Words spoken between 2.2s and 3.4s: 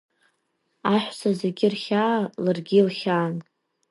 ларгьы илхьаан.